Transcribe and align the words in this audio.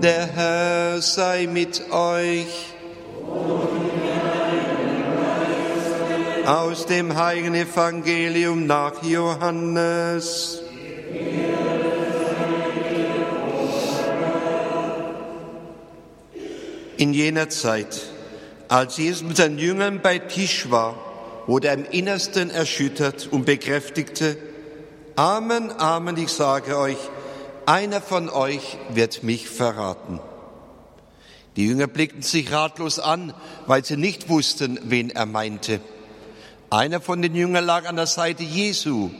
Der 0.00 0.26
Herr 0.26 1.02
sei 1.02 1.48
mit 1.52 1.90
euch. 1.90 2.72
Aus 6.46 6.86
dem 6.86 7.16
heiligen 7.16 7.56
Evangelium 7.56 8.66
nach 8.66 9.02
Johannes. 9.02 10.62
In 16.96 17.12
jener 17.12 17.48
Zeit, 17.48 18.00
als 18.68 18.98
Jesus 18.98 19.24
mit 19.24 19.36
seinen 19.36 19.58
Jüngern 19.58 20.00
bei 20.00 20.20
Tisch 20.20 20.70
war, 20.70 20.94
wurde 21.48 21.68
er 21.68 21.74
im 21.74 21.84
Innersten 21.90 22.50
erschüttert 22.50 23.28
und 23.32 23.46
bekräftigte, 23.46 24.36
Amen, 25.16 25.72
Amen, 25.76 26.16
ich 26.18 26.28
sage 26.28 26.78
euch, 26.78 26.98
einer 27.68 28.00
von 28.00 28.30
euch 28.30 28.78
wird 28.88 29.22
mich 29.22 29.46
verraten. 29.46 30.20
Die 31.56 31.66
Jünger 31.66 31.86
blickten 31.86 32.22
sich 32.22 32.50
ratlos 32.50 32.98
an, 32.98 33.34
weil 33.66 33.84
sie 33.84 33.98
nicht 33.98 34.30
wussten, 34.30 34.80
wen 34.84 35.10
er 35.10 35.26
meinte. 35.26 35.82
Einer 36.70 36.98
von 37.02 37.20
den 37.20 37.34
Jüngern 37.34 37.66
lag 37.66 37.86
an 37.86 37.96
der 37.96 38.06
Seite 38.06 38.42
Jesu. 38.42 39.10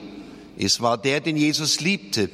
Es 0.56 0.80
war 0.80 0.96
der, 0.96 1.20
den 1.20 1.36
Jesus 1.36 1.80
liebte. 1.80 2.30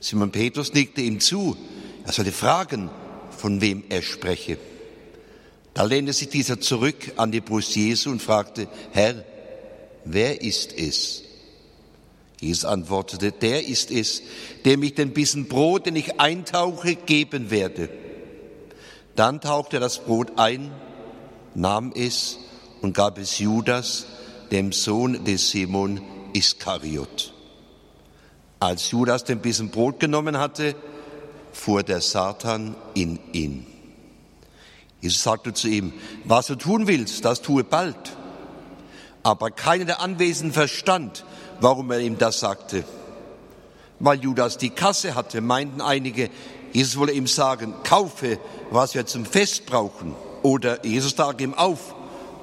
Simon 0.00 0.32
Petrus 0.32 0.74
nickte 0.74 1.00
ihm 1.02 1.20
zu. 1.20 1.56
Er 2.04 2.12
sollte 2.12 2.32
fragen, 2.32 2.90
von 3.30 3.60
wem 3.60 3.84
er 3.90 4.02
spreche. 4.02 4.58
Da 5.74 5.84
lehnte 5.84 6.12
sich 6.12 6.28
dieser 6.28 6.60
zurück 6.60 7.12
an 7.14 7.30
die 7.30 7.40
Brust 7.40 7.76
Jesu 7.76 8.10
und 8.10 8.20
fragte, 8.20 8.66
Herr, 8.90 9.24
wer 10.04 10.42
ist 10.42 10.76
es? 10.76 11.22
Jesus 12.40 12.64
antwortete, 12.64 13.32
der 13.32 13.66
ist 13.66 13.90
es, 13.90 14.22
dem 14.64 14.82
ich 14.82 14.94
den 14.94 15.12
Bissen 15.12 15.46
Brot, 15.48 15.86
den 15.86 15.96
ich 15.96 16.20
eintauche, 16.20 16.94
geben 16.94 17.50
werde. 17.50 17.88
Dann 19.16 19.40
tauchte 19.40 19.76
er 19.76 19.80
das 19.80 19.98
Brot 19.98 20.32
ein, 20.36 20.72
nahm 21.54 21.92
es 21.94 22.38
und 22.82 22.94
gab 22.94 23.18
es 23.18 23.38
Judas, 23.38 24.06
dem 24.50 24.72
Sohn 24.72 25.24
des 25.24 25.50
Simon 25.50 26.00
Iskariot. 26.32 27.32
Als 28.60 28.90
Judas 28.90 29.24
den 29.24 29.40
Bissen 29.40 29.70
Brot 29.70 30.00
genommen 30.00 30.38
hatte, 30.38 30.74
fuhr 31.52 31.82
der 31.82 32.00
Satan 32.00 32.74
in 32.94 33.18
ihn. 33.32 33.66
Jesus 35.00 35.22
sagte 35.22 35.52
zu 35.52 35.68
ihm, 35.68 35.92
was 36.24 36.46
du 36.46 36.56
tun 36.56 36.86
willst, 36.86 37.24
das 37.24 37.42
tue 37.42 37.62
bald. 37.62 38.16
Aber 39.22 39.50
keiner 39.50 39.84
der 39.84 40.00
Anwesenden 40.00 40.52
verstand, 40.52 41.24
warum 41.60 41.90
er 41.90 42.00
ihm 42.00 42.18
das 42.18 42.40
sagte. 42.40 42.84
Weil 44.00 44.20
Judas 44.20 44.58
die 44.58 44.70
Kasse 44.70 45.14
hatte, 45.14 45.40
meinten 45.40 45.80
einige, 45.80 46.30
Jesus 46.72 46.96
wolle 46.96 47.12
ihm 47.12 47.26
sagen, 47.26 47.74
kaufe, 47.84 48.38
was 48.70 48.94
wir 48.94 49.06
zum 49.06 49.24
Fest 49.24 49.66
brauchen. 49.66 50.14
Oder 50.42 50.84
Jesus 50.84 51.14
trage 51.14 51.44
ihm 51.44 51.54
auf, 51.54 51.94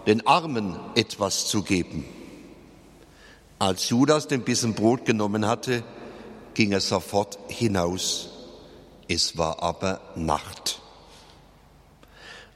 den 0.08 0.26
Armen 0.26 0.80
etwas 0.96 1.48
zu 1.48 1.64
geben. 1.64 2.06
Als 3.60 3.90
Judas 3.90 4.28
den 4.28 4.42
Bissen 4.42 4.74
Brot 4.74 5.06
genommen 5.06 5.46
hatte, 5.46 5.84
ging 6.54 6.72
er 6.72 6.82
sofort 6.82 7.38
hinaus. 7.48 8.30
Es 9.08 9.38
war 9.38 9.62
aber 9.62 10.02
Nacht. 10.16 10.82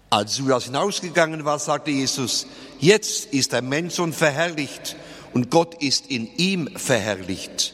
Als 0.10 0.38
Judas 0.38 0.64
hinausgegangen 0.64 1.44
war, 1.46 1.60
sagte 1.60 1.92
Jesus, 1.92 2.48
jetzt 2.80 3.34
ist 3.34 3.52
der 3.52 3.62
Menschsohn 3.62 4.14
verherrlicht 4.14 4.96
und 5.36 5.52
Gott 5.52 5.84
ist 5.84 6.10
in 6.10 6.30
ihm 6.38 6.70
verherrlicht. 6.78 7.74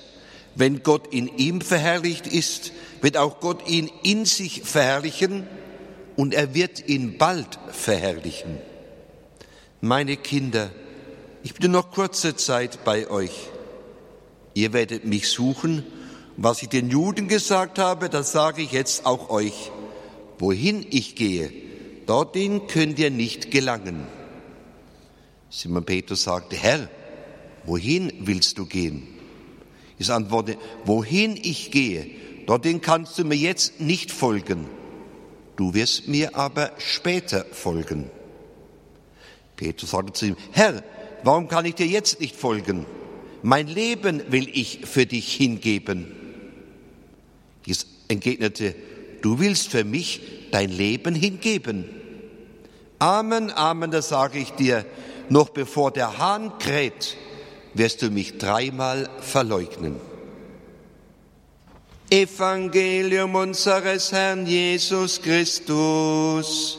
Wenn 0.56 0.82
Gott 0.82 1.14
in 1.14 1.28
ihm 1.38 1.62
verherrlicht 1.62 2.26
ist, 2.26 2.72
wird 3.02 3.18
auch 3.18 3.40
Gott 3.40 3.70
ihn 3.70 3.90
in 4.02 4.26
sich 4.26 4.64
verherrlichen 4.64 5.46
und 6.16 6.34
er 6.34 6.56
wird 6.56 6.90
ihn 6.90 7.20
bald 7.20 7.60
verherrlichen. 7.72 8.58
Meine 9.80 10.18
Kinder, 10.18 10.72
ich 11.44 11.54
bin 11.54 11.72
noch 11.72 11.92
kurze 11.92 12.36
Zeit 12.36 12.84
bei 12.84 13.08
euch. 13.12 13.50
Ihr 14.56 14.74
werdet 14.74 15.06
mich 15.06 15.30
suchen. 15.30 15.86
Was 16.38 16.64
ich 16.64 16.70
den 16.70 16.90
Juden 16.90 17.28
gesagt 17.28 17.78
habe, 17.78 18.10
das 18.10 18.32
sage 18.32 18.64
ich 18.64 18.72
jetzt 18.72 19.06
auch 19.06 19.30
euch. 19.30 19.72
Wohin 20.40 20.84
ich 20.90 21.16
gehe, 21.16 21.54
dorthin 22.08 22.66
könnt 22.66 22.98
ihr 22.98 23.12
nicht 23.12 23.52
gelangen. 23.52 24.08
Simon 25.52 25.86
Petrus 25.86 26.24
sagte, 26.24 26.56
Herr, 26.56 26.90
wohin 27.66 28.12
willst 28.20 28.58
du 28.58 28.66
gehen? 28.66 29.08
Ich 29.98 30.12
antworte, 30.12 30.58
wohin 30.86 31.38
ich 31.38 31.72
gehe, 31.72 32.10
dorthin 32.48 32.82
kannst 32.82 33.18
du 33.20 33.24
mir 33.24 33.36
jetzt 33.36 33.80
nicht 33.80 34.12
folgen. 34.12 34.68
Du 35.56 35.74
wirst 35.74 36.08
mir 36.08 36.36
aber 36.36 36.72
später 36.80 37.46
folgen. 37.52 38.10
Petrus 39.56 39.92
sagte 39.92 40.14
zu 40.14 40.26
ihm, 40.26 40.38
Herr, 40.52 40.84
warum 41.24 41.48
kann 41.48 41.66
ich 41.66 41.76
dir 41.76 41.86
jetzt 41.86 42.20
nicht 42.20 42.36
folgen? 42.36 42.86
Mein 43.44 43.68
Leben 43.68 44.24
will 44.30 44.50
ich 44.52 44.80
für 44.86 45.06
dich 45.06 45.34
hingeben. 45.34 46.08
Jesus 47.66 47.86
entgegnete, 48.08 48.76
du 49.22 49.40
willst 49.40 49.68
für 49.68 49.84
mich 49.84 50.22
dein 50.52 50.70
Leben 50.70 51.14
hingeben. 51.14 51.86
Amen, 53.00 53.52
Amen, 53.52 53.92
das 53.92 54.10
sage 54.10 54.40
ich 54.40 54.52
dir, 54.52 54.86
noch 55.30 55.50
bevor 55.50 55.92
der 55.92 56.18
Hahn 56.18 56.58
kräht, 56.60 57.18
wirst 57.74 58.02
du 58.02 58.10
mich 58.10 58.38
dreimal 58.38 59.10
verleugnen. 59.22 59.96
Evangelium 62.10 63.36
unseres 63.36 64.12
Herrn 64.12 64.46
Jesus 64.46 65.22
Christus. 65.22 66.78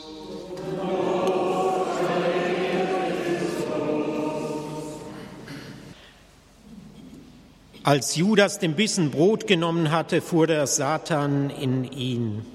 Als 7.85 8.15
Judas 8.15 8.59
den 8.59 8.75
Bissen 8.75 9.11
Brot 9.11 9.45
genommen 9.45 9.91
hatte, 9.91 10.21
fuhr 10.21 10.47
der 10.47 10.67
Satan 10.67 11.49
in 11.49 11.83
ihn. 11.83 12.45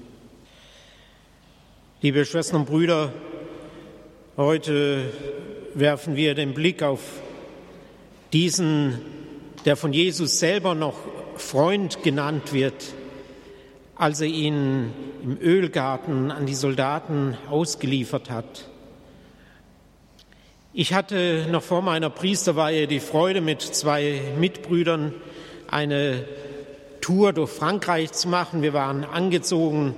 Liebe 2.01 2.25
Schwestern 2.25 2.61
und 2.61 2.65
Brüder, 2.65 3.13
heute 4.37 5.11
werfen 5.75 6.15
wir 6.15 6.33
den 6.33 6.53
Blick 6.53 6.81
auf 6.81 7.01
diesen, 8.33 8.99
der 9.65 9.75
von 9.75 9.93
Jesus 9.93 10.39
selber 10.39 10.75
noch 10.75 10.95
Freund 11.35 12.03
genannt 12.03 12.53
wird, 12.53 12.93
als 13.95 14.21
er 14.21 14.27
ihn 14.27 14.93
im 15.23 15.37
Ölgarten 15.41 16.31
an 16.31 16.45
die 16.45 16.55
Soldaten 16.55 17.37
ausgeliefert 17.49 18.29
hat. 18.29 18.69
Ich 20.71 20.93
hatte 20.93 21.47
noch 21.51 21.63
vor 21.63 21.81
meiner 21.81 22.09
Priesterweihe 22.09 22.87
die 22.87 22.99
Freude, 22.99 23.41
mit 23.41 23.61
zwei 23.61 24.21
Mitbrüdern 24.37 25.13
eine 25.69 26.23
Tour 27.01 27.33
durch 27.33 27.49
Frankreich 27.49 28.11
zu 28.11 28.27
machen. 28.27 28.61
Wir 28.61 28.73
waren 28.73 29.03
angezogen 29.03 29.95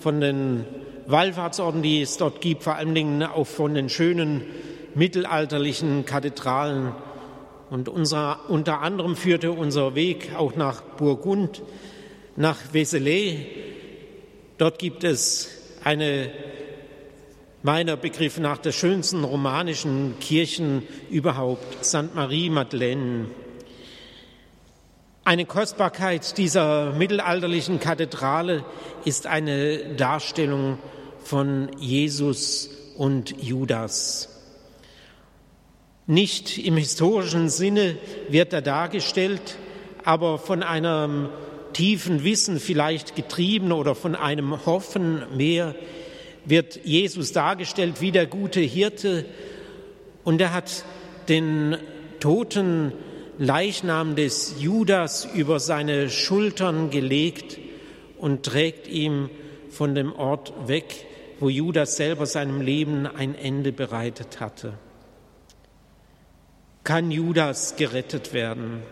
von 0.00 0.20
den 0.20 0.64
Wallfahrtsorten, 1.06 1.82
die 1.82 2.02
es 2.02 2.16
dort 2.16 2.40
gibt, 2.40 2.64
vor 2.64 2.74
allen 2.74 2.94
Dingen 2.94 3.22
auch 3.22 3.46
von 3.46 3.74
den 3.74 3.88
schönen 3.88 4.42
mittelalterlichen 4.94 6.04
Kathedralen. 6.04 6.92
Und 7.70 7.88
unser, 7.88 8.48
unter 8.48 8.80
anderem 8.80 9.16
führte 9.16 9.52
unser 9.52 9.94
Weg 9.94 10.30
auch 10.36 10.56
nach 10.56 10.80
Burgund, 10.80 11.62
nach 12.36 12.56
Vézelay. 12.72 13.46
Dort 14.56 14.78
gibt 14.78 15.04
es 15.04 15.50
eine 15.84 16.30
meiner 17.62 17.96
Begriff 17.96 18.38
nach 18.38 18.58
der 18.58 18.72
schönsten 18.72 19.24
romanischen 19.24 20.14
Kirchen 20.20 20.84
überhaupt, 21.10 21.84
St. 21.84 22.14
Marie 22.14 22.50
Madeleine. 22.50 23.26
Eine 25.24 25.44
Kostbarkeit 25.44 26.38
dieser 26.38 26.92
mittelalterlichen 26.92 27.80
Kathedrale 27.80 28.64
ist 29.04 29.26
eine 29.26 29.94
Darstellung 29.96 30.78
von 31.22 31.68
Jesus 31.78 32.70
und 32.96 33.42
Judas. 33.42 34.37
Nicht 36.10 36.56
im 36.56 36.78
historischen 36.78 37.50
Sinne 37.50 37.98
wird 38.30 38.54
er 38.54 38.62
dargestellt, 38.62 39.58
aber 40.04 40.38
von 40.38 40.62
einem 40.62 41.28
tiefen 41.74 42.24
Wissen 42.24 42.60
vielleicht 42.60 43.14
getrieben 43.14 43.72
oder 43.72 43.94
von 43.94 44.14
einem 44.14 44.64
Hoffen 44.64 45.22
mehr 45.36 45.74
wird 46.46 46.80
Jesus 46.82 47.32
dargestellt 47.32 48.00
wie 48.00 48.10
der 48.10 48.24
gute 48.24 48.60
Hirte 48.60 49.26
und 50.24 50.40
er 50.40 50.54
hat 50.54 50.82
den 51.28 51.76
toten 52.20 52.92
Leichnam 53.36 54.16
des 54.16 54.54
Judas 54.58 55.28
über 55.34 55.60
seine 55.60 56.08
Schultern 56.08 56.88
gelegt 56.88 57.58
und 58.16 58.46
trägt 58.46 58.88
ihm 58.88 59.28
von 59.68 59.94
dem 59.94 60.14
Ort 60.14 60.54
weg, 60.68 61.04
wo 61.38 61.50
Judas 61.50 61.96
selber 61.96 62.24
seinem 62.24 62.62
Leben 62.62 63.06
ein 63.06 63.34
Ende 63.34 63.72
bereitet 63.72 64.40
hatte. 64.40 64.72
Kann 66.88 67.10
Judas 67.10 67.76
gerettet 67.76 68.32
werden? 68.32 68.82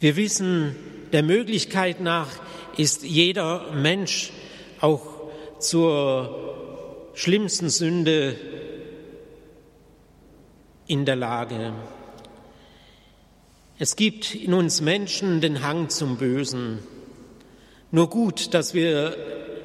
Wir 0.00 0.16
wissen, 0.16 0.74
der 1.12 1.22
Möglichkeit 1.22 2.00
nach 2.00 2.30
ist 2.78 3.02
jeder 3.02 3.70
Mensch 3.72 4.32
auch 4.80 5.02
zur 5.58 7.12
schlimmsten 7.12 7.68
Sünde 7.68 8.36
in 10.86 11.04
der 11.04 11.16
Lage. 11.16 11.74
Es 13.78 13.96
gibt 13.96 14.34
in 14.34 14.54
uns 14.54 14.80
Menschen 14.80 15.42
den 15.42 15.62
Hang 15.62 15.90
zum 15.90 16.16
Bösen. 16.16 16.78
Nur 17.90 18.08
gut, 18.08 18.54
dass 18.54 18.72
wir 18.72 19.14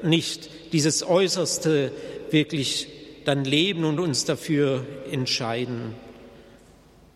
nicht 0.02 0.50
dieses 0.74 1.02
Äußerste 1.02 1.90
wirklich 2.30 3.03
dann 3.24 3.44
leben 3.44 3.84
und 3.84 4.00
uns 4.00 4.24
dafür 4.24 4.84
entscheiden, 5.10 5.94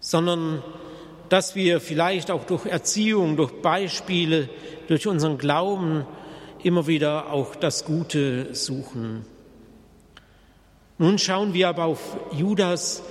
sondern 0.01 0.63
dass 1.29 1.55
wir 1.55 1.81
vielleicht 1.81 2.31
auch 2.31 2.45
durch 2.45 2.67
Erziehung, 2.67 3.37
durch 3.37 3.53
Beispiele, 3.63 4.49
durch 4.87 5.07
unseren 5.07 5.39
Glauben 5.39 6.07
immer 6.63 6.87
wieder 6.87 7.33
auch 7.33 7.55
das 7.55 7.85
Gute 7.85 8.55
suchen. 8.55 9.25
Nun 10.97 11.19
schauen 11.19 11.55
wir 11.55 11.69
aber 11.69 11.85
auf 11.85 12.17
Judas, 12.33 13.03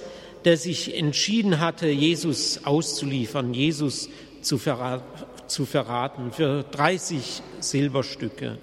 der 0.43 0.57
sich 0.57 0.97
entschieden 0.97 1.59
hatte, 1.59 1.87
Jesus 1.87 2.61
auszuliefern, 2.65 3.53
Jesus 3.53 4.09
zu, 4.41 4.57
verraten 4.57 6.31
für 6.31 6.63
30 6.63 7.41
Silberstücke. 7.59 8.57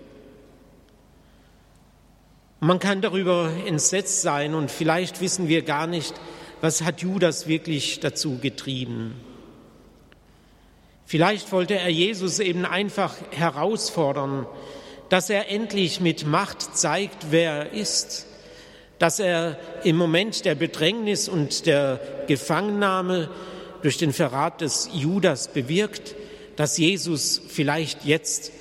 Man 2.65 2.79
kann 2.79 3.03
darüber 3.03 3.53
entsetzt 3.67 4.23
sein 4.23 4.55
und 4.55 4.71
vielleicht 4.71 5.21
wissen 5.21 5.49
wir 5.49 5.61
gar 5.61 5.87
nicht, 5.87 6.15
was 6.63 6.81
hat 6.81 7.03
Judas 7.03 7.47
wirklich 7.47 8.01
dazu 8.01 8.39
getrieben. 8.39 9.21
Vielleicht 11.05 11.53
wollte 11.53 11.75
er 11.75 11.91
Jesus 11.91 12.39
eben 12.39 12.65
einfach 12.65 13.17
herausfordern, 13.33 14.47
dass 15.11 15.29
er 15.29 15.51
endlich 15.51 16.01
mit 16.01 16.27
Macht 16.27 16.75
zeigt, 16.75 17.27
wer 17.33 17.53
er 17.53 17.73
ist, 17.75 18.25
dass 18.99 19.19
er 19.19 19.59
im 19.83 19.97
Moment 19.97 20.47
der 20.47 20.55
Bedrängnis 20.55 21.29
und 21.29 21.67
der 21.67 22.01
Gefangennahme 22.29 23.29
durch 23.83 23.99
den 23.99 24.15
Verrat 24.15 24.63
des 24.63 24.89
Judas 24.95 25.49
bewirkt, 25.49 26.15
dass 26.57 26.79
Jesus 26.79 27.43
vielleicht 27.47 28.07
jetzt 28.07 28.53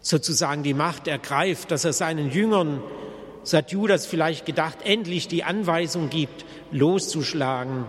sozusagen 0.00 0.62
die 0.62 0.74
Macht 0.74 1.08
ergreift, 1.08 1.70
dass 1.70 1.84
er 1.84 1.92
seinen 1.92 2.30
Jüngern, 2.30 2.82
so 3.42 3.56
hat 3.56 3.72
Judas 3.72 4.06
vielleicht 4.06 4.46
gedacht, 4.46 4.78
endlich 4.84 5.28
die 5.28 5.44
Anweisung 5.44 6.10
gibt, 6.10 6.44
loszuschlagen 6.70 7.84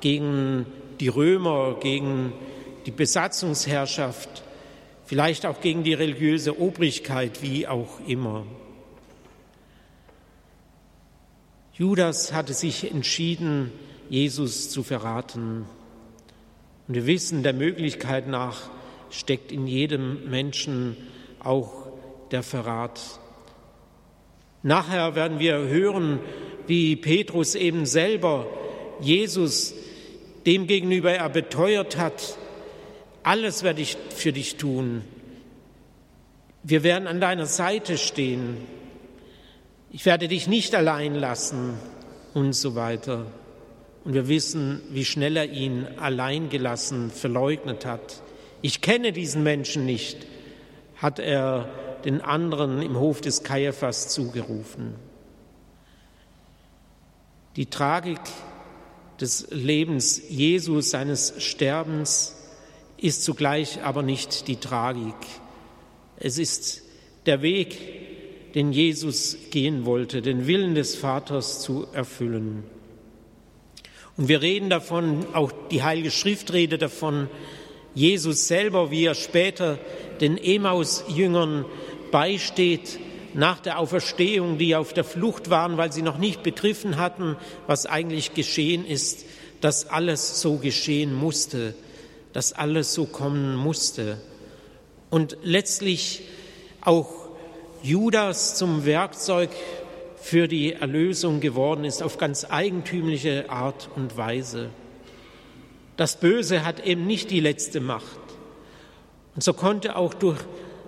gegen 0.00 0.66
die 1.00 1.08
Römer, 1.08 1.76
gegen 1.80 2.32
die 2.86 2.90
Besatzungsherrschaft, 2.90 4.42
vielleicht 5.04 5.46
auch 5.46 5.60
gegen 5.60 5.84
die 5.84 5.94
religiöse 5.94 6.58
Obrigkeit, 6.58 7.42
wie 7.42 7.66
auch 7.66 8.00
immer. 8.06 8.44
Judas 11.74 12.32
hatte 12.32 12.52
sich 12.52 12.90
entschieden, 12.90 13.72
Jesus 14.08 14.70
zu 14.70 14.82
verraten. 14.82 15.64
Und 16.86 16.94
wir 16.94 17.06
wissen, 17.06 17.42
der 17.42 17.54
Möglichkeit 17.54 18.28
nach 18.28 18.68
steckt 19.10 19.52
in 19.52 19.66
jedem 19.66 20.28
Menschen 20.30 20.96
auch 21.44 21.88
der 22.30 22.42
Verrat. 22.42 23.00
Nachher 24.62 25.14
werden 25.14 25.38
wir 25.38 25.58
hören, 25.58 26.20
wie 26.66 26.96
Petrus 26.96 27.54
eben 27.54 27.86
selber 27.86 28.46
Jesus 29.00 29.74
demgegenüber 30.46 31.12
er 31.12 31.28
beteuert 31.28 31.96
hat, 31.96 32.38
alles 33.22 33.62
werde 33.62 33.82
ich 33.82 33.96
für 34.10 34.32
dich 34.32 34.56
tun. 34.56 35.02
Wir 36.62 36.82
werden 36.82 37.06
an 37.06 37.20
deiner 37.20 37.46
Seite 37.46 37.98
stehen. 37.98 38.56
Ich 39.90 40.06
werde 40.06 40.28
dich 40.28 40.48
nicht 40.48 40.74
allein 40.74 41.14
lassen 41.14 41.74
und 42.34 42.54
so 42.54 42.74
weiter. 42.74 43.26
Und 44.04 44.14
wir 44.14 44.26
wissen, 44.28 44.80
wie 44.90 45.04
schnell 45.04 45.36
er 45.36 45.50
ihn 45.50 45.86
allein 45.98 46.48
gelassen, 46.48 47.10
verleugnet 47.10 47.86
hat. 47.86 48.22
Ich 48.60 48.80
kenne 48.80 49.12
diesen 49.12 49.42
Menschen 49.42 49.86
nicht, 49.86 50.26
hat 51.02 51.18
er 51.18 51.68
den 52.04 52.20
anderen 52.20 52.80
im 52.80 52.98
Hof 52.98 53.20
des 53.20 53.42
Kaiaphas 53.42 54.08
zugerufen. 54.08 54.94
Die 57.56 57.66
Tragik 57.66 58.20
des 59.20 59.48
Lebens 59.50 60.22
Jesus, 60.28 60.90
seines 60.90 61.34
Sterbens, 61.38 62.36
ist 62.96 63.24
zugleich 63.24 63.82
aber 63.82 64.02
nicht 64.02 64.46
die 64.46 64.56
Tragik. 64.56 65.14
Es 66.16 66.38
ist 66.38 66.82
der 67.26 67.42
Weg, 67.42 68.54
den 68.54 68.72
Jesus 68.72 69.36
gehen 69.50 69.84
wollte, 69.84 70.22
den 70.22 70.46
Willen 70.46 70.74
des 70.74 70.94
Vaters 70.94 71.60
zu 71.62 71.86
erfüllen. 71.92 72.64
Und 74.16 74.28
wir 74.28 74.40
reden 74.40 74.70
davon, 74.70 75.26
auch 75.34 75.52
die 75.70 75.82
Heilige 75.82 76.10
Schrift 76.10 76.52
redet 76.52 76.82
davon, 76.82 77.28
Jesus 77.94 78.48
selber, 78.48 78.90
wie 78.90 79.04
er 79.04 79.14
später 79.14 79.78
den 80.22 80.38
Emaus-Jüngern 80.38 81.66
beisteht, 82.10 82.98
nach 83.34 83.60
der 83.60 83.78
Auferstehung, 83.78 84.56
die 84.56 84.76
auf 84.76 84.94
der 84.94 85.04
Flucht 85.04 85.50
waren, 85.50 85.76
weil 85.76 85.92
sie 85.92 86.02
noch 86.02 86.18
nicht 86.18 86.42
begriffen 86.42 86.96
hatten, 86.96 87.36
was 87.66 87.84
eigentlich 87.86 88.32
geschehen 88.32 88.86
ist, 88.86 89.24
dass 89.60 89.86
alles 89.88 90.40
so 90.40 90.56
geschehen 90.56 91.14
musste 91.14 91.74
dass 92.32 92.52
alles 92.52 92.94
so 92.94 93.04
kommen 93.04 93.54
musste. 93.56 94.18
Und 95.10 95.36
letztlich 95.42 96.22
auch 96.80 97.10
Judas 97.82 98.56
zum 98.56 98.84
Werkzeug 98.84 99.50
für 100.16 100.48
die 100.48 100.72
Erlösung 100.72 101.40
geworden 101.40 101.84
ist, 101.84 102.02
auf 102.02 102.16
ganz 102.16 102.46
eigentümliche 102.48 103.50
Art 103.50 103.90
und 103.96 104.16
Weise. 104.16 104.70
Das 105.96 106.18
Böse 106.18 106.64
hat 106.64 106.86
eben 106.86 107.06
nicht 107.06 107.30
die 107.30 107.40
letzte 107.40 107.80
Macht. 107.80 108.21
Und 109.34 109.42
so 109.42 109.52
konnte 109.52 109.96
auch 109.96 110.14
durch 110.14 110.38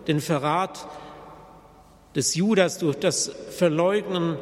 den 0.06 0.20
Verrat 0.20 0.86
des 2.14 2.34
Judas, 2.34 2.78
durch 2.78 2.96
das 2.96 3.30
Verleugnen 3.50 4.36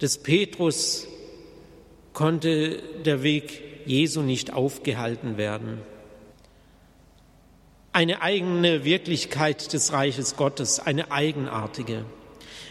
des 0.00 0.18
Petrus, 0.18 1.06
konnte 2.12 2.82
der 3.04 3.22
Weg 3.22 3.62
Jesu 3.86 4.22
nicht 4.22 4.52
aufgehalten 4.52 5.36
werden 5.36 5.80
eine 7.98 8.22
eigene 8.22 8.84
Wirklichkeit 8.84 9.72
des 9.72 9.92
Reiches 9.92 10.36
Gottes, 10.36 10.78
eine 10.78 11.10
eigenartige. 11.10 12.04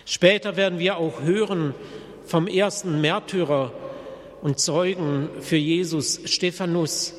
Später 0.05 0.55
werden 0.55 0.79
wir 0.79 0.95
auch 0.95 1.21
hören 1.21 1.73
vom 2.23 2.47
ersten 2.47 3.01
Märtyrer 3.01 3.73
und 4.41 4.57
Zeugen 4.57 5.27
für 5.41 5.57
Jesus, 5.57 6.21
Stephanus. 6.23 7.13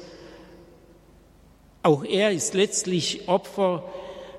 Auch 1.82 2.04
er 2.04 2.32
ist 2.32 2.54
letztlich 2.54 3.28
Opfer 3.28 3.84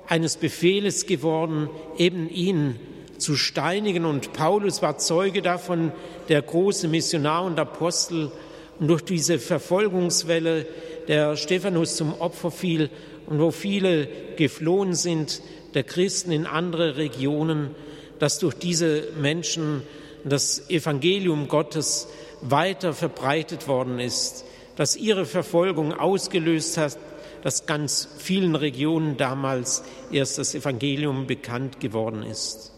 eines 0.06 0.36
Befehles 0.36 1.06
geworden, 1.06 1.70
eben 1.96 2.28
ihn 2.28 2.78
zu 3.18 3.36
steinigen. 3.36 4.04
Und 4.04 4.32
Paulus 4.32 4.82
war 4.82 4.98
Zeuge 4.98 5.42
davon, 5.42 5.92
der 6.28 6.42
große 6.42 6.88
Missionar 6.88 7.44
und 7.44 7.58
Apostel. 7.58 8.30
Und 8.78 8.88
durch 8.88 9.02
diese 9.02 9.38
Verfolgungswelle, 9.38 10.66
der 11.08 11.36
Stephanus 11.36 11.96
zum 11.96 12.14
Opfer 12.20 12.50
fiel, 12.50 12.90
und 13.26 13.38
wo 13.38 13.52
viele 13.52 14.08
geflohen 14.36 14.94
sind, 14.94 15.40
der 15.74 15.84
Christen 15.84 16.32
in 16.32 16.46
andere 16.46 16.96
Regionen, 16.96 17.70
dass 18.18 18.40
durch 18.40 18.54
diese 18.54 19.04
Menschen 19.20 19.82
das 20.24 20.68
Evangelium 20.68 21.46
Gottes 21.46 22.08
weiter 22.42 22.92
verbreitet 22.92 23.68
worden 23.68 24.00
ist, 24.00 24.44
dass 24.76 24.96
ihre 24.96 25.26
Verfolgung 25.26 25.94
ausgelöst 25.94 26.76
hat, 26.76 26.98
dass 27.42 27.66
ganz 27.66 28.08
vielen 28.18 28.54
Regionen 28.54 29.16
damals 29.16 29.82
erst 30.10 30.38
das 30.38 30.54
Evangelium 30.54 31.26
bekannt 31.26 31.80
geworden 31.80 32.22
ist. 32.22 32.72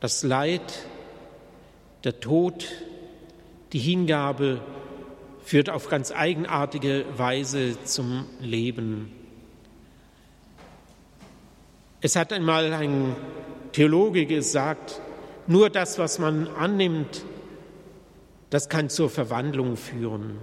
Das 0.00 0.22
Leid, 0.22 0.86
der 2.04 2.20
Tod, 2.20 2.66
die 3.72 3.78
Hingabe 3.78 4.60
führt 5.44 5.70
auf 5.70 5.88
ganz 5.88 6.12
eigenartige 6.12 7.04
Weise 7.16 7.82
zum 7.84 8.26
Leben. 8.40 9.12
Es 12.00 12.16
hat 12.16 12.32
einmal 12.32 12.72
ein 12.72 13.14
Theologe 13.72 14.26
gesagt, 14.26 15.00
nur 15.46 15.70
das, 15.70 15.98
was 15.98 16.18
man 16.18 16.48
annimmt, 16.48 17.24
das 18.50 18.68
kann 18.68 18.90
zur 18.90 19.08
Verwandlung 19.08 19.76
führen. 19.76 20.38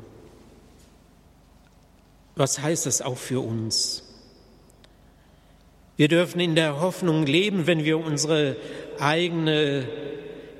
Was 2.36 2.62
heißt 2.62 2.86
das 2.86 3.02
auch 3.02 3.18
für 3.18 3.40
uns? 3.42 4.04
Wir 5.98 6.08
dürfen 6.08 6.40
in 6.40 6.56
der 6.56 6.80
Hoffnung 6.80 7.26
leben, 7.26 7.68
wenn 7.68 7.84
wir 7.84 8.00
unsere 8.00 8.56
eigene 9.00 9.86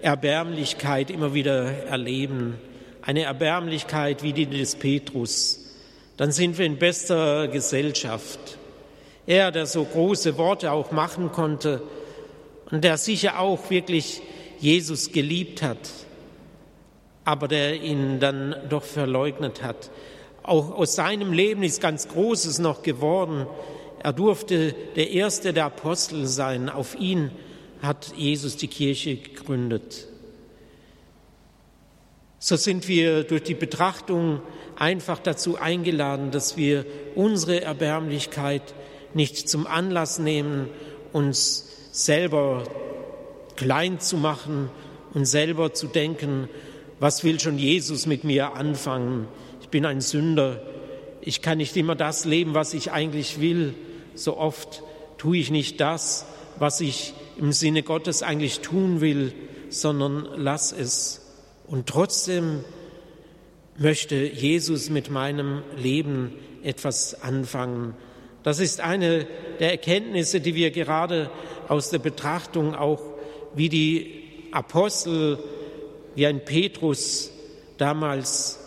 Erbärmlichkeit 0.02 1.10
immer 1.10 1.34
wieder 1.34 1.86
erleben, 1.88 2.60
eine 3.02 3.24
Erbärmlichkeit 3.24 4.24
wie 4.24 4.34
die 4.34 4.46
des 4.46 4.76
Petrus, 4.76 5.60
dann 6.18 6.34
sind 6.34 6.58
wir 6.58 6.66
in 6.66 6.78
bester 6.78 7.48
Gesellschaft. 7.48 8.58
Er, 9.26 9.52
der 9.52 9.66
so 9.66 9.86
große 9.86 10.38
Worte 10.38 10.72
auch 10.72 10.92
machen 10.92 11.32
konnte 11.32 11.82
und 12.72 12.84
der 12.84 12.98
sicher 12.98 13.40
auch 13.40 13.70
wirklich 13.70 14.22
Jesus 14.60 15.12
geliebt 15.12 15.62
hat, 15.62 15.90
aber 17.24 17.48
der 17.48 17.82
ihn 17.82 18.20
dann 18.20 18.56
doch 18.68 18.84
verleugnet 18.84 19.64
hat. 19.64 19.90
Auch 20.50 20.72
aus 20.72 20.96
seinem 20.96 21.32
Leben 21.32 21.62
ist 21.62 21.80
ganz 21.80 22.08
Großes 22.08 22.58
noch 22.58 22.82
geworden. 22.82 23.46
Er 24.02 24.14
durfte 24.14 24.74
der 24.96 25.12
erste 25.12 25.54
der 25.54 25.66
Apostel 25.66 26.26
sein. 26.26 26.70
Auf 26.70 26.96
ihn 27.00 27.30
hat 27.84 28.14
Jesus 28.18 28.58
die 28.58 28.68
Kirche 28.68 29.18
gegründet. 29.18 30.08
So 32.40 32.56
sind 32.56 32.88
wir 32.88 33.26
durch 33.26 33.44
die 33.44 33.54
Betrachtung 33.54 34.42
einfach 34.76 35.20
dazu 35.20 35.60
eingeladen, 35.60 36.32
dass 36.32 36.58
wir 36.58 36.84
unsere 37.14 37.62
Erbärmlichkeit 37.62 38.74
nicht 39.14 39.48
zum 39.50 39.68
Anlass 39.68 40.18
nehmen, 40.18 40.68
uns 41.14 41.92
selber 41.92 42.64
klein 43.56 44.00
zu 44.00 44.18
machen 44.18 44.72
und 45.14 45.26
selber 45.26 45.76
zu 45.76 45.86
denken, 45.86 46.50
was 47.00 47.24
will 47.24 47.40
schon 47.40 47.60
Jesus 47.60 48.08
mit 48.08 48.24
mir 48.24 48.56
anfangen? 48.56 49.28
Ich 49.70 49.72
bin 49.72 49.86
ein 49.86 50.02
Sünder. 50.02 50.64
Ich 51.22 51.44
kann 51.44 51.60
nicht 51.60 51.78
immer 51.78 51.94
das 51.94 52.26
leben, 52.26 52.56
was 52.56 52.74
ich 52.74 52.92
eigentlich 52.92 53.40
will. 53.40 53.76
So 54.16 54.36
oft 54.36 54.82
tue 55.20 55.38
ich 55.38 55.52
nicht 55.52 55.80
das, 55.80 56.26
was 56.58 56.82
ich 56.82 57.14
im 57.38 57.52
Sinne 57.52 57.84
Gottes 57.84 58.24
eigentlich 58.24 58.62
tun 58.62 59.00
will, 59.00 59.32
sondern 59.70 60.28
lass 60.38 60.72
es. 60.72 61.22
Und 61.68 61.86
trotzdem 61.86 62.66
möchte 63.78 64.16
Jesus 64.16 64.90
mit 64.90 65.12
meinem 65.12 65.62
Leben 65.78 66.34
etwas 66.64 67.22
anfangen. 67.22 67.94
Das 68.42 68.58
ist 68.58 68.82
eine 68.82 69.28
der 69.60 69.70
Erkenntnisse, 69.70 70.42
die 70.42 70.56
wir 70.56 70.72
gerade 70.72 71.30
aus 71.68 71.92
der 71.92 72.00
Betrachtung 72.00 72.74
auch 72.74 73.04
wie 73.54 73.70
die 73.70 74.24
Apostel, 74.52 75.38
wie 76.16 76.26
ein 76.26 76.44
Petrus 76.44 77.30
damals 77.78 78.60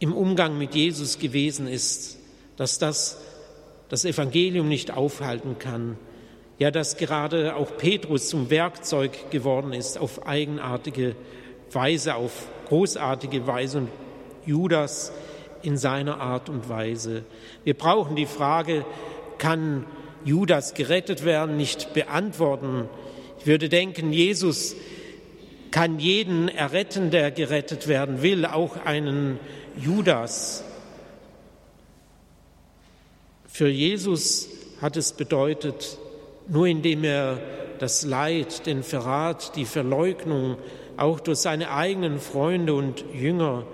im 0.00 0.12
Umgang 0.12 0.58
mit 0.58 0.74
Jesus 0.74 1.18
gewesen 1.18 1.68
ist, 1.68 2.18
dass 2.56 2.78
das 2.78 3.18
das 3.90 4.04
Evangelium 4.04 4.68
nicht 4.68 4.92
aufhalten 4.92 5.58
kann. 5.58 5.98
Ja, 6.58 6.70
dass 6.70 6.96
gerade 6.96 7.56
auch 7.56 7.76
Petrus 7.76 8.28
zum 8.28 8.48
Werkzeug 8.48 9.30
geworden 9.30 9.72
ist 9.72 9.98
auf 9.98 10.26
eigenartige 10.26 11.16
Weise, 11.72 12.14
auf 12.14 12.48
großartige 12.68 13.46
Weise 13.46 13.78
und 13.78 13.88
Judas 14.46 15.12
in 15.62 15.76
seiner 15.76 16.20
Art 16.20 16.48
und 16.48 16.68
Weise. 16.68 17.24
Wir 17.64 17.74
brauchen 17.74 18.14
die 18.14 18.26
Frage, 18.26 18.84
kann 19.38 19.86
Judas 20.24 20.74
gerettet 20.74 21.24
werden, 21.24 21.56
nicht 21.56 21.92
beantworten. 21.92 22.88
Ich 23.40 23.46
würde 23.46 23.68
denken, 23.68 24.12
Jesus 24.12 24.76
kann 25.70 25.98
jeden 25.98 26.48
erretten, 26.48 27.10
der 27.10 27.30
gerettet 27.30 27.88
werden 27.88 28.22
will, 28.22 28.44
auch 28.44 28.84
einen 28.84 29.38
Judas. 29.80 30.62
Für 33.46 33.68
Jesus 33.68 34.48
hat 34.80 34.96
es 34.96 35.12
bedeutet, 35.12 35.98
nur 36.48 36.66
indem 36.66 37.04
er 37.04 37.38
das 37.78 38.04
Leid, 38.04 38.66
den 38.66 38.82
Verrat, 38.82 39.56
die 39.56 39.64
Verleugnung 39.64 40.56
auch 40.96 41.18
durch 41.20 41.38
seine 41.38 41.70
eigenen 41.70 42.20
Freunde 42.20 42.74
und 42.74 43.04
Jünger, 43.14 43.64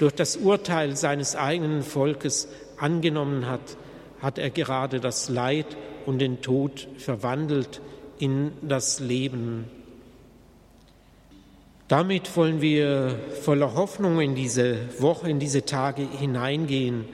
durch 0.00 0.14
das 0.14 0.36
Urteil 0.36 0.96
seines 0.96 1.36
eigenen 1.36 1.82
Volkes 1.82 2.48
angenommen 2.78 3.46
hat, 3.46 3.76
hat 4.20 4.38
er 4.38 4.50
gerade 4.50 4.98
das 4.98 5.28
Leid 5.28 5.76
und 6.06 6.20
den 6.20 6.40
Tod 6.40 6.88
verwandelt 6.96 7.82
in 8.18 8.52
das 8.62 8.98
Leben. 9.00 9.83
Damit 11.88 12.34
wollen 12.36 12.62
wir 12.62 13.18
voller 13.42 13.74
Hoffnung 13.74 14.20
in 14.20 14.34
diese 14.34 14.78
Woche, 15.00 15.28
in 15.28 15.38
diese 15.38 15.64
Tage 15.66 16.02
hineingehen, 16.18 17.04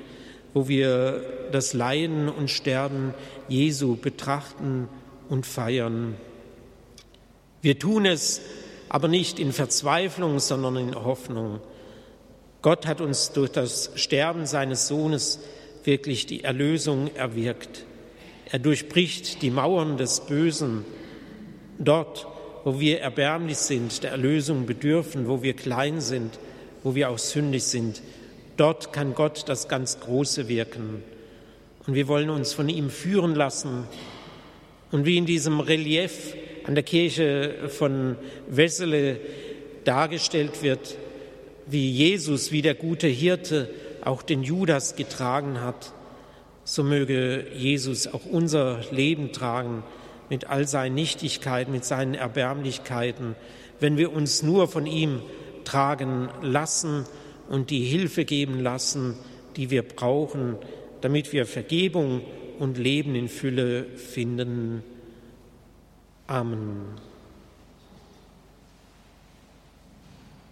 wo 0.54 0.68
wir 0.68 1.48
das 1.50 1.74
Leiden 1.74 2.28
und 2.28 2.50
Sterben 2.50 3.14
Jesu 3.48 3.96
betrachten 3.96 4.88
und 5.28 5.44
feiern. 5.44 6.14
Wir 7.62 7.78
tun 7.78 8.06
es 8.06 8.40
aber 8.88 9.08
nicht 9.08 9.40
in 9.40 9.52
Verzweiflung, 9.52 10.38
sondern 10.38 10.76
in 10.76 10.94
Hoffnung. 10.94 11.60
Gott 12.62 12.86
hat 12.86 13.00
uns 13.00 13.32
durch 13.32 13.50
das 13.50 13.90
Sterben 13.96 14.46
seines 14.46 14.86
Sohnes 14.86 15.40
wirklich 15.84 16.26
die 16.26 16.44
Erlösung 16.44 17.14
erwirkt. 17.14 17.86
Er 18.50 18.58
durchbricht 18.58 19.42
die 19.42 19.50
Mauern 19.50 19.96
des 19.96 20.20
Bösen. 20.20 20.84
Dort, 21.78 22.26
wo 22.64 22.78
wir 22.78 23.00
erbärmlich 23.00 23.58
sind, 23.58 24.02
der 24.02 24.12
Erlösung 24.12 24.66
bedürfen, 24.66 25.28
wo 25.28 25.42
wir 25.42 25.54
klein 25.54 26.00
sind, 26.00 26.38
wo 26.82 26.94
wir 26.94 27.10
auch 27.10 27.18
sündig 27.18 27.64
sind, 27.64 28.02
dort 28.56 28.92
kann 28.92 29.14
Gott 29.14 29.48
das 29.48 29.68
ganz 29.68 30.00
Große 30.00 30.48
wirken. 30.48 31.02
Und 31.86 31.94
wir 31.94 32.08
wollen 32.08 32.30
uns 32.30 32.52
von 32.52 32.68
ihm 32.68 32.90
führen 32.90 33.34
lassen. 33.34 33.84
Und 34.90 35.06
wie 35.06 35.16
in 35.16 35.26
diesem 35.26 35.60
Relief 35.60 36.34
an 36.64 36.74
der 36.74 36.84
Kirche 36.84 37.68
von 37.68 38.16
Wessele 38.48 39.18
dargestellt 39.84 40.62
wird, 40.62 40.96
wie 41.66 41.90
Jesus, 41.90 42.52
wie 42.52 42.62
der 42.62 42.74
gute 42.74 43.06
Hirte, 43.06 43.70
auch 44.02 44.22
den 44.22 44.42
Judas 44.42 44.96
getragen 44.96 45.60
hat, 45.60 45.92
so 46.64 46.82
möge 46.82 47.46
Jesus 47.54 48.06
auch 48.06 48.26
unser 48.26 48.80
Leben 48.90 49.32
tragen 49.32 49.82
mit 50.30 50.48
all 50.48 50.66
seinen 50.66 50.94
Nichtigkeiten, 50.94 51.72
mit 51.72 51.84
seinen 51.84 52.14
Erbärmlichkeiten, 52.14 53.34
wenn 53.80 53.98
wir 53.98 54.12
uns 54.12 54.42
nur 54.42 54.68
von 54.68 54.86
ihm 54.86 55.20
tragen 55.64 56.30
lassen 56.40 57.04
und 57.48 57.70
die 57.70 57.84
Hilfe 57.84 58.24
geben 58.24 58.60
lassen, 58.60 59.16
die 59.56 59.70
wir 59.70 59.82
brauchen, 59.82 60.56
damit 61.00 61.32
wir 61.32 61.44
Vergebung 61.46 62.22
und 62.58 62.78
Leben 62.78 63.14
in 63.14 63.28
Fülle 63.28 63.84
finden. 63.96 64.82
Amen. 66.26 67.09